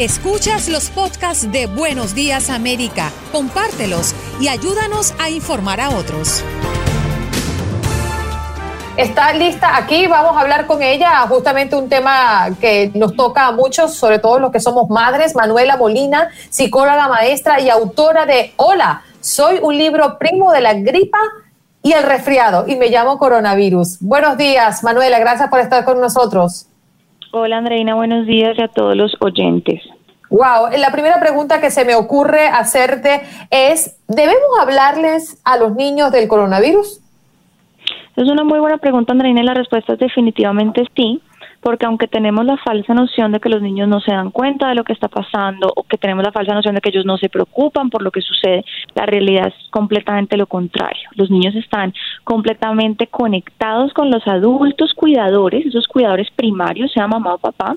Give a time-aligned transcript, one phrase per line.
[0.00, 6.42] Escuchas los podcasts de Buenos Días América, compártelos y ayúdanos a informar a otros.
[8.96, 13.52] Está lista aquí, vamos a hablar con ella justamente un tema que nos toca a
[13.52, 19.04] muchos, sobre todo los que somos madres, Manuela Molina, psicóloga maestra y autora de Hola,
[19.20, 21.20] soy un libro primo de la gripa
[21.84, 23.98] y el resfriado y me llamo coronavirus.
[24.00, 26.66] Buenos días, Manuela, gracias por estar con nosotros.
[27.36, 29.82] Hola Andreina, buenos días a todos los oyentes.
[30.30, 36.12] Wow, la primera pregunta que se me ocurre hacerte es, ¿debemos hablarles a los niños
[36.12, 37.00] del coronavirus?
[38.14, 41.20] Es una muy buena pregunta, Andreina, y la respuesta es definitivamente sí
[41.64, 44.74] porque aunque tenemos la falsa noción de que los niños no se dan cuenta de
[44.74, 47.30] lo que está pasando o que tenemos la falsa noción de que ellos no se
[47.30, 51.08] preocupan por lo que sucede, la realidad es completamente lo contrario.
[51.14, 57.38] Los niños están completamente conectados con los adultos cuidadores, esos cuidadores primarios, sea mamá o
[57.38, 57.76] papá,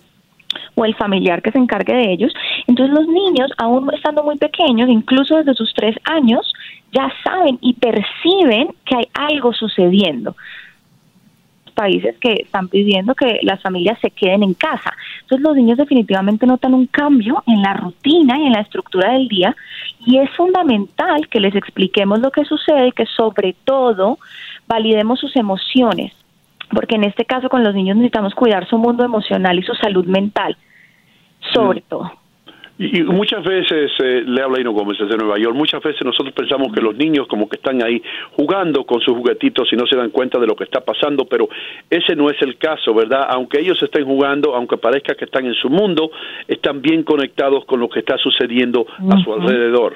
[0.75, 2.33] o el familiar que se encargue de ellos.
[2.67, 6.51] Entonces los niños, aún estando muy pequeños, incluso desde sus tres años,
[6.91, 10.35] ya saben y perciben que hay algo sucediendo
[11.77, 14.91] países que están pidiendo que las familias se queden en casa.
[15.21, 19.27] Entonces los niños definitivamente notan un cambio en la rutina y en la estructura del
[19.27, 19.55] día
[20.05, 24.17] y es fundamental que les expliquemos lo que sucede y que sobre todo
[24.67, 26.13] validemos sus emociones,
[26.71, 30.05] porque en este caso con los niños necesitamos cuidar su mundo emocional y su salud
[30.05, 30.57] mental,
[31.53, 31.83] sobre mm.
[31.87, 32.11] todo.
[32.79, 36.71] Y, muchas veces, eh, le habla Ino Gómez desde Nueva York, muchas veces nosotros pensamos
[36.71, 38.01] que los niños como que están ahí
[38.33, 41.49] jugando con sus juguetitos y no se dan cuenta de lo que está pasando, pero
[41.89, 43.25] ese no es el caso, ¿verdad?
[43.29, 46.11] Aunque ellos estén jugando, aunque parezca que están en su mundo,
[46.47, 49.95] están bien conectados con lo que está sucediendo a su alrededor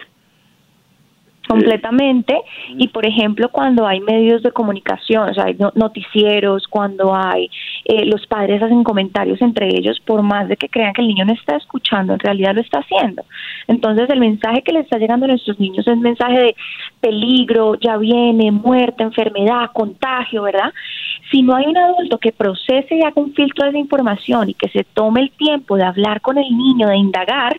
[1.51, 2.41] completamente
[2.77, 7.49] y por ejemplo cuando hay medios de comunicación, o sea, hay noticieros, cuando hay
[7.85, 11.25] eh, los padres hacen comentarios entre ellos, por más de que crean que el niño
[11.25, 13.23] no está escuchando, en realidad lo está haciendo.
[13.67, 16.55] Entonces el mensaje que le está llegando a nuestros niños es mensaje de
[16.99, 20.71] peligro, ya viene, muerte, enfermedad, contagio, ¿verdad?
[21.31, 24.53] Si no hay un adulto que procese y haga un filtro de esa información y
[24.53, 27.57] que se tome el tiempo de hablar con el niño, de indagar,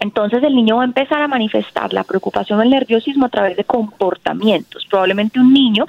[0.00, 3.56] entonces el niño va a empezar a manifestar la preocupación o el nerviosismo a través
[3.56, 4.86] de comportamientos.
[4.88, 5.86] Probablemente un niño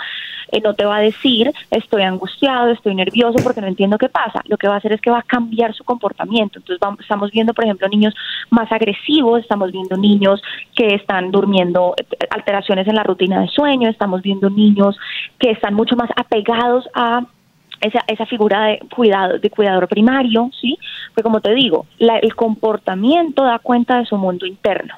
[0.52, 4.42] eh, no te va a decir estoy angustiado, estoy nervioso porque no entiendo qué pasa.
[4.46, 6.60] Lo que va a hacer es que va a cambiar su comportamiento.
[6.60, 8.16] Entonces vamos, estamos viendo, por ejemplo, niños
[8.50, 10.42] más agresivos, estamos viendo niños
[10.76, 14.98] que están durmiendo, eh, alteraciones en la rutina de sueño, estamos viendo niños
[15.38, 17.26] que están mucho más apegados a
[17.82, 20.78] esa, esa figura de cuidado de cuidador primario, ¿sí?
[21.14, 24.96] Pues como te digo, el comportamiento da cuenta de su mundo interno.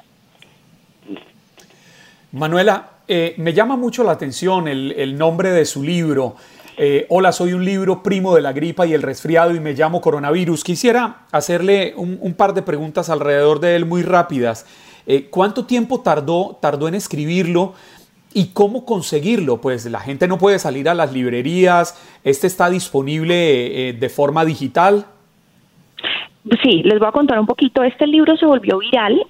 [2.32, 6.36] Manuela, eh, me llama mucho la atención el, nombre de su libro.
[6.78, 10.00] Eh, Hola, soy un libro primo de la gripa y el resfriado y me llamo
[10.00, 10.64] coronavirus.
[10.64, 14.64] Quisiera hacerle un, par de preguntas alrededor de él muy rápidas.
[15.06, 17.74] Eh, ¿Cuánto tiempo tardó, tardó en escribirlo?
[18.34, 19.60] ¿Y cómo conseguirlo?
[19.60, 24.44] Pues la gente no puede salir a las librerías, este está disponible eh, de forma
[24.44, 25.06] digital.
[26.62, 27.84] Sí, les voy a contar un poquito.
[27.84, 29.24] Este libro se volvió viral,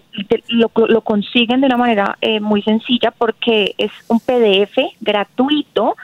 [0.49, 5.97] lo, lo consiguen de una manera eh, muy sencilla porque es un PDF gratuito,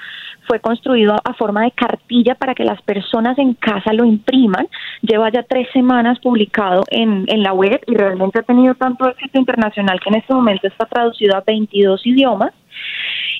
[0.46, 4.66] fue construido a forma de cartilla para que las personas en casa lo impriman.
[5.02, 9.38] Lleva ya tres semanas publicado en, en la web y realmente ha tenido tanto éxito
[9.38, 12.52] internacional que en este momento está traducido a 22 idiomas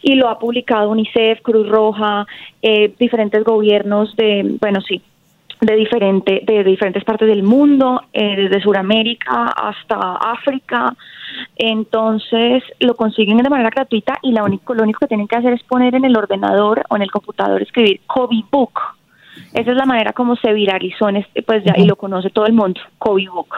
[0.02, 2.26] y lo ha publicado UNICEF, Cruz Roja,
[2.62, 5.02] eh, diferentes gobiernos de, bueno, sí,
[5.60, 10.94] de, diferente, de diferentes partes del mundo, eh, desde Sudamérica hasta África.
[11.56, 15.52] Entonces lo consiguen de manera gratuita y lo único, lo único que tienen que hacer
[15.52, 18.80] es poner en el ordenador o en el computador, escribir Kobe Book.
[19.52, 22.46] Esa es la manera como se viralizó en este, pues ya, y lo conoce todo
[22.46, 23.56] el mundo, Kobe Book.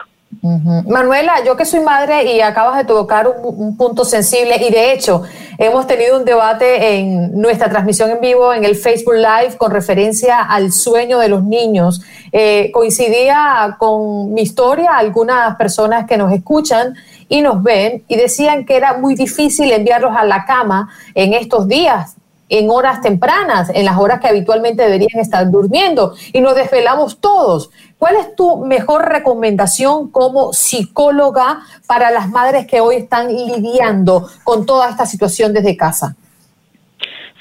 [0.87, 5.23] Manuela, yo que soy madre y acabas de tocar un, punto sensible y de hecho
[5.57, 10.41] hemos tenido un debate en nuestra transmisión en vivo en el Facebook Live con referencia
[10.41, 12.01] al sueño de los niños.
[12.31, 16.95] Eh, coincidía con mi historia algunas personas que nos escuchan
[17.27, 21.67] y nos ven y decían que era muy difícil enviarlos a la cama en estos
[21.67, 22.15] días
[22.51, 27.71] en horas tempranas, en las horas que habitualmente deberían estar durmiendo y nos desvelamos todos.
[27.97, 34.65] ¿Cuál es tu mejor recomendación como psicóloga para las madres que hoy están lidiando con
[34.65, 36.15] toda esta situación desde casa?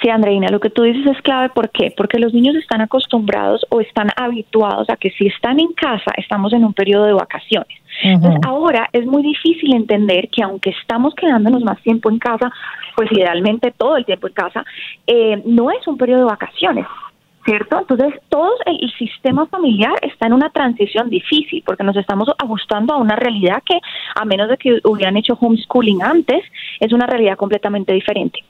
[0.01, 1.51] Sí, Andreina, lo que tú dices es clave.
[1.51, 1.93] ¿Por qué?
[1.95, 6.53] Porque los niños están acostumbrados o están habituados a que si están en casa, estamos
[6.53, 7.77] en un periodo de vacaciones.
[8.03, 12.51] Entonces, ahora es muy difícil entender que aunque estamos quedándonos más tiempo en casa,
[12.97, 14.65] pues idealmente todo el tiempo en casa,
[15.07, 16.87] eh, no es un periodo de vacaciones
[17.45, 17.79] ¿cierto?
[17.79, 22.99] Entonces, todo el, sistema familiar está en una transición difícil porque nos estamos ajustando a
[22.99, 23.79] una realidad que,
[24.15, 26.45] a menos de que hubieran hecho homeschooling antes,
[26.81, 28.41] es una realidad completamente diferente.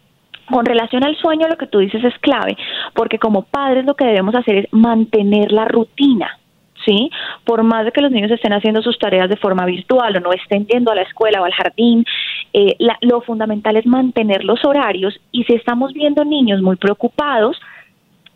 [0.51, 2.57] Con relación al sueño, lo que tú dices es clave,
[2.95, 6.40] porque como padres lo que debemos hacer es mantener la rutina.
[6.85, 7.11] ¿Sí?
[7.45, 10.33] Por más de que los niños estén haciendo sus tareas de forma virtual o no
[10.33, 12.05] estén yendo a la escuela o al jardín,
[12.53, 17.61] eh, lo fundamental es mantener los horarios y si estamos viendo niños muy preocupados,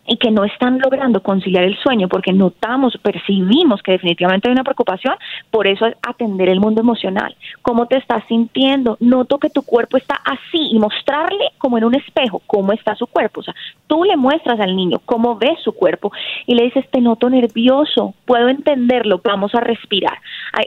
[0.06, 4.64] y que no están logrando conciliar el sueño porque notamos, percibimos que definitivamente hay una
[4.64, 5.14] preocupación,
[5.50, 7.34] por eso es atender el mundo emocional.
[7.62, 8.96] ¿Cómo te estás sintiendo?
[9.00, 13.06] Noto que tu cuerpo está así y mostrarle como en un espejo cómo está su
[13.06, 13.40] cuerpo.
[13.40, 13.54] O sea,
[13.86, 16.12] tú le muestras al niño cómo ve su cuerpo
[16.46, 20.18] y le dices, te noto nervioso, puedo entenderlo, vamos a respirar.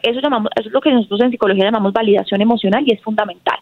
[0.01, 3.59] Eso, llamamos, eso es lo que nosotros en psicología llamamos validación emocional y es fundamental.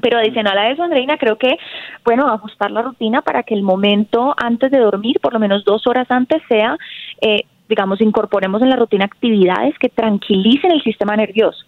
[0.00, 1.58] Pero adicional a eso, Andreina, creo que,
[2.04, 5.86] bueno, ajustar la rutina para que el momento antes de dormir, por lo menos dos
[5.86, 6.76] horas antes, sea,
[7.20, 11.64] eh, digamos, incorporemos en la rutina actividades que tranquilicen el sistema nervioso.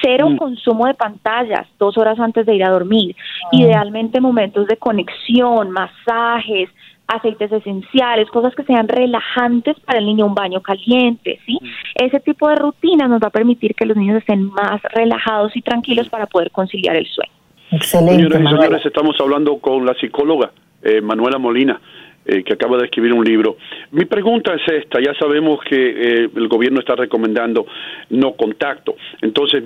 [0.00, 0.36] Cero mm.
[0.36, 3.14] consumo de pantallas dos horas antes de ir a dormir.
[3.44, 3.48] Ah.
[3.52, 6.70] Idealmente momentos de conexión, masajes,
[7.06, 11.58] aceites esenciales, cosas que sean relajantes para el niño, un baño caliente, ¿sí?
[11.60, 12.04] Mm.
[12.04, 15.62] Ese tipo de rutina nos va a permitir que los niños estén más relajados y
[15.62, 17.41] tranquilos para poder conciliar el sueño.
[17.72, 18.22] Excelente.
[18.22, 20.52] Señoras y señores, estamos hablando con la psicóloga
[20.82, 21.80] eh, Manuela Molina.
[22.24, 23.56] Eh, que acaba de escribir un libro.
[23.90, 27.66] Mi pregunta es esta, ya sabemos que eh, el gobierno está recomendando
[28.10, 29.60] no contacto, entonces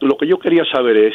[0.00, 1.14] lo que yo quería saber es,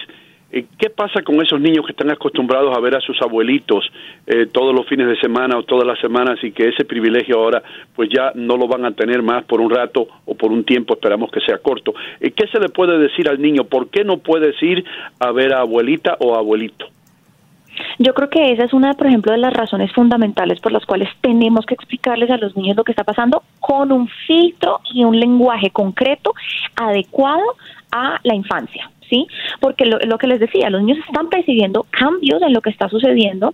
[0.77, 3.83] ¿Qué pasa con esos niños que están acostumbrados a ver a sus abuelitos
[4.27, 7.63] eh, todos los fines de semana o todas las semanas y que ese privilegio ahora
[7.95, 10.93] pues ya no lo van a tener más por un rato o por un tiempo,
[10.93, 11.95] esperamos que sea corto?
[12.19, 13.63] Eh, ¿Qué se le puede decir al niño?
[13.63, 14.85] ¿Por qué no puedes ir
[15.19, 16.85] a ver a abuelita o abuelito?
[17.97, 21.09] Yo creo que esa es una, por ejemplo, de las razones fundamentales por las cuales
[21.21, 25.19] tenemos que explicarles a los niños lo que está pasando con un filtro y un
[25.19, 26.33] lenguaje concreto
[26.75, 27.55] adecuado
[27.91, 28.91] a la infancia.
[29.13, 29.27] ¿Sí?
[29.59, 32.89] Porque lo, lo que les decía, los niños están percibiendo cambios en lo que está
[32.89, 33.53] sucediendo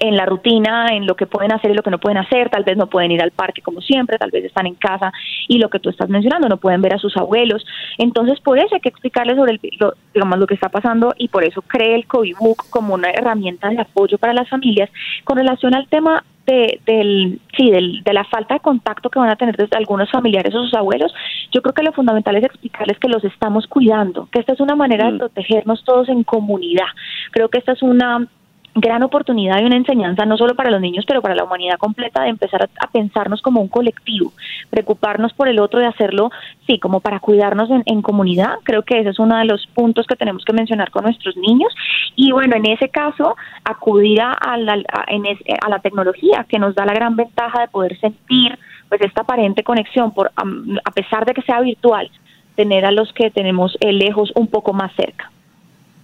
[0.00, 2.64] en la rutina, en lo que pueden hacer y lo que no pueden hacer, tal
[2.64, 5.12] vez no pueden ir al parque como siempre, tal vez están en casa
[5.46, 7.64] y lo que tú estás mencionando, no pueden ver a sus abuelos.
[7.98, 11.28] Entonces, por eso hay que explicarles sobre el, lo, digamos, lo que está pasando y
[11.28, 14.88] por eso cree el COVID Book como una herramienta de apoyo para las familias
[15.24, 19.30] con relación al tema de, del, sí, del, de la falta de contacto que van
[19.30, 21.12] a tener desde algunos familiares o sus abuelos,
[21.52, 24.76] yo creo que lo fundamental es explicarles que los estamos cuidando, que esta es una
[24.76, 25.18] manera de mm.
[25.18, 26.86] protegernos todos en comunidad.
[27.30, 28.26] Creo que esta es una
[28.74, 32.22] gran oportunidad y una enseñanza no solo para los niños, pero para la humanidad completa
[32.22, 34.32] de empezar a, pensarnos como un colectivo,
[34.70, 36.30] preocuparnos por el otro y hacerlo,
[36.66, 38.54] sí, como para cuidarnos en, comunidad.
[38.62, 41.72] Creo que ese es uno de los puntos que tenemos que mencionar con nuestros niños.
[42.16, 46.94] Y bueno, en ese caso, acudir a, la, a, la tecnología que nos da la
[46.94, 48.58] gran ventaja de poder sentir
[48.88, 52.10] pues esta aparente conexión, por, a, pesar de que sea virtual,
[52.56, 55.30] tener a los que tenemos lejos un poco más cerca.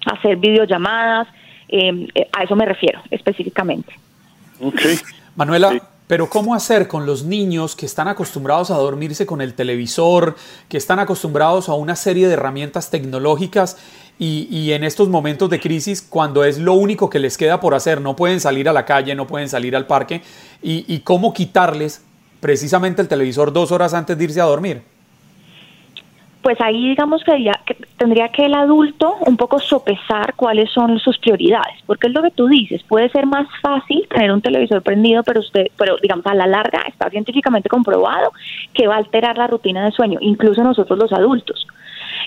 [0.07, 1.27] Hacer videollamadas,
[1.69, 3.93] eh, a eso me refiero específicamente.
[5.35, 10.37] Manuela, pero ¿cómo hacer con los niños que están acostumbrados a dormirse con el televisor,
[10.69, 13.77] que están acostumbrados a una serie de herramientas tecnológicas
[14.19, 18.01] y, en estos momentos de crisis, cuando es lo único que les queda por hacer,
[18.01, 20.23] no pueden salir a la calle, no pueden salir al parque,
[20.63, 22.03] y cómo quitarles
[22.41, 24.83] precisamente el televisor dos horas antes de irse a dormir?
[26.47, 27.51] Pues ahí digamos que,
[27.97, 32.31] tendría que el adulto un poco sopesar cuáles son sus prioridades, porque es lo que
[32.31, 36.35] tú dices, puede ser más fácil tener un televisor prendido, pero usted, pero digamos a
[36.35, 38.31] la larga está científicamente comprobado
[38.73, 41.67] que va a alterar la rutina de sueño, incluso nosotros los adultos.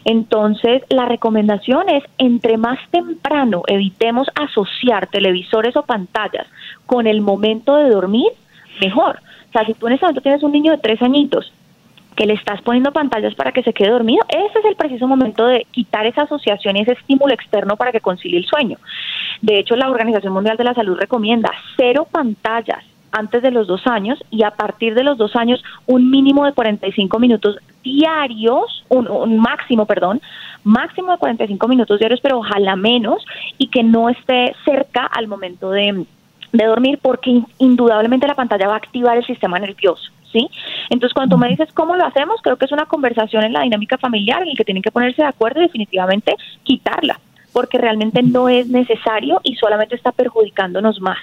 [0.03, 6.45] Entonces, la recomendación es, entre más temprano evitemos asociar televisores o pantallas
[6.85, 8.33] con el momento de dormir,
[8.81, 9.21] mejor.
[9.47, 11.53] O sea, si tú en este momento tienes un niño de tres añitos
[12.15, 15.45] que le estás poniendo pantallas para que se quede dormido, ese es el preciso momento
[15.45, 18.77] de quitar esa asociación y ese estímulo externo para que concilie el sueño.
[19.41, 23.85] De hecho, la Organización Mundial de la Salud recomienda cero pantallas antes de los dos
[23.87, 29.39] años y a partir de los dos años un mínimo de 45 minutos diarios, un,
[29.39, 30.21] máximo, perdón,
[30.63, 33.25] máximo de 45 minutos diarios, pero ojalá menos
[33.57, 36.05] y que no esté cerca al momento de,
[36.51, 40.11] de dormir porque indudablemente la pantalla va a activar el sistema nervioso.
[40.31, 40.49] ¿Sí?
[40.89, 43.61] Entonces, cuando tú me dices cómo lo hacemos, creo que es una conversación en la
[43.61, 47.19] dinámica familiar en la que tienen que ponerse de acuerdo y definitivamente quitarla,
[47.53, 51.17] porque realmente no es necesario y solamente está perjudicándonos más.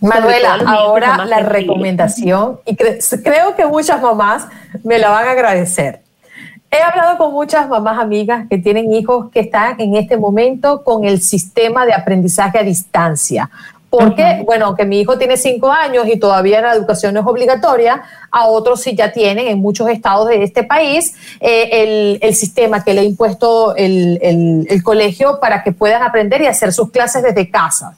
[0.00, 4.48] Manuela, ahora la recomendación, y creo que muchas mamás
[4.82, 6.00] me la van a agradecer.
[6.70, 11.04] He hablado con muchas mamás amigas que tienen hijos que están en este momento con
[11.04, 13.48] el sistema de aprendizaje a distancia
[13.96, 18.02] porque, bueno, que mi hijo tiene cinco años y todavía la educación no es obligatoria,
[18.28, 22.92] a otros sí ya tienen en muchos estados de este país eh, el, sistema que
[22.92, 24.18] le ha impuesto el,
[24.68, 27.96] el, colegio para que puedan aprender y hacer sus clases desde casa.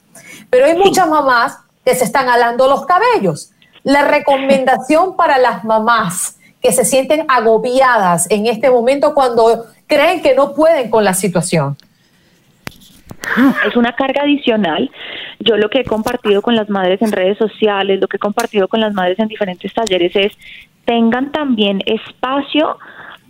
[0.51, 3.49] Pero hay muchas mamás que se están alando los cabellos.
[3.83, 10.35] La recomendación para las mamás que se sienten agobiadas en este momento cuando creen que
[10.35, 11.75] no pueden con la situación.
[13.67, 14.89] Es una carga adicional.
[15.39, 18.67] Yo lo que he compartido con las madres en redes sociales, lo que he compartido
[18.67, 20.33] con las madres en diferentes talleres es
[20.85, 22.77] tengan también espacio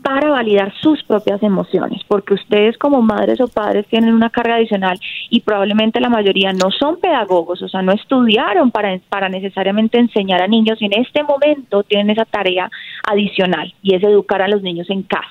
[0.07, 4.97] para validar sus propias emociones, porque ustedes como madres o padres tienen una carga adicional
[5.29, 10.41] y probablemente la mayoría no son pedagogos, o sea, no estudiaron para, para necesariamente enseñar
[10.41, 12.71] a niños y en este momento tienen esa tarea
[13.05, 15.27] adicional y es educar a los niños en casa.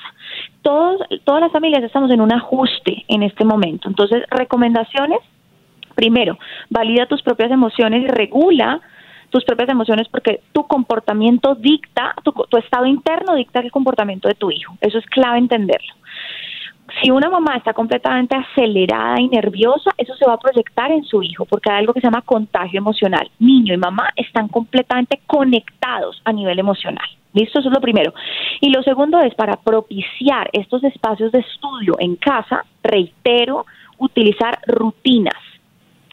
[0.60, 5.20] Todos, todas las familias estamos en un ajuste en este momento, entonces recomendaciones,
[5.94, 8.82] primero, valida tus propias emociones y regula
[9.36, 14.50] tus propias emociones porque tu comportamiento dicta, tu, estado interno dicta el comportamiento de tu
[14.50, 14.78] hijo.
[14.80, 15.92] Eso es clave entenderlo.
[17.02, 21.22] Si una mamá está completamente acelerada y nerviosa, eso se va a proyectar en su
[21.22, 23.30] hijo, porque hay algo que se llama contagio emocional.
[23.38, 27.06] Niño y mamá están completamente conectados a nivel emocional.
[27.34, 27.58] ¿Listo?
[27.58, 28.14] Eso es lo primero.
[28.62, 33.66] Y lo segundo es para propiciar estos espacios de estudio en casa, reitero,
[33.98, 35.34] utilizar rutinas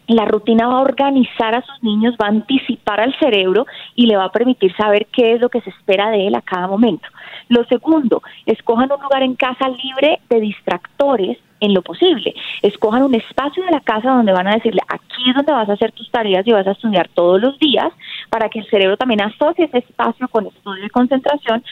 [0.08, 4.18] la rutina va a organizar a sus niños, va a anticipar al cerebro y le
[4.18, 7.08] va a permitir saber qué es lo que se espera de él a cada momento.
[7.50, 12.34] Lo segundo, escojan un lugar en casa libre de distractores en lo posible.
[12.62, 15.74] Escojan un espacio de la casa donde van a decirle, aquí es donde vas a
[15.74, 17.92] hacer tus tareas y vas a estudiar todos los días,
[18.30, 21.64] para que el cerebro también asocie ese espacio con estudio y concentración,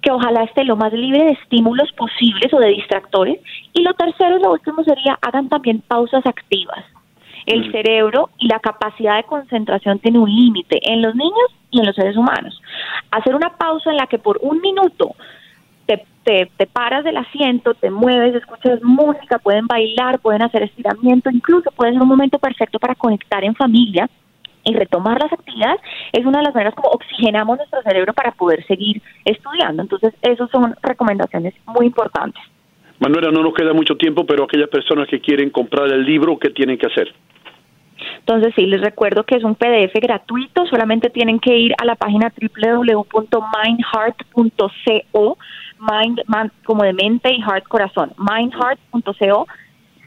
[0.00, 3.38] que ojalá esté lo más libre de estímulos posibles o de distractores.
[3.74, 6.84] Y lo tercero y lo último sería, hagan también pausas activas
[7.48, 11.86] el cerebro y la capacidad de concentración tiene un límite en los niños y en
[11.86, 12.60] los seres humanos.
[13.10, 15.14] Hacer una pausa en la que por un minuto
[16.24, 21.70] te, te, paras del asiento, te mueves, escuchas música, pueden bailar, pueden hacer estiramiento, incluso
[21.70, 24.10] puede ser un momento perfecto para conectar en familia
[24.64, 25.80] y retomar las actividades,
[26.12, 29.82] es una de las maneras como oxigenamos nuestro cerebro para poder seguir estudiando.
[29.82, 32.42] Entonces, esas son recomendaciones muy importantes.
[33.00, 36.50] Manuela, no nos queda mucho tiempo, pero aquellas personas que quieren comprar el libro, ¿qué
[36.50, 37.14] tienen que hacer?
[38.20, 41.96] Entonces, sí, les recuerdo que es un PDF gratuito, solamente tienen que ir a la
[41.96, 45.38] página www.mindheart.co,
[45.80, 46.22] mind,
[46.64, 49.46] como de mente y heart corazón, mindheart.co.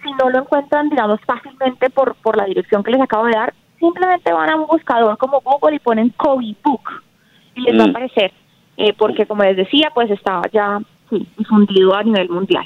[0.04, 3.54] Si no lo encuentran, digamos, fácilmente por, por la dirección que les acabo de dar,
[3.80, 7.04] simplemente van a un buscador como Google y ponen Kobe Book
[7.56, 7.90] y les va a mm.
[7.90, 8.32] aparecer,
[8.78, 10.80] eh, porque como les decía, pues estaba ya
[11.38, 12.66] difundido a nivel mundial.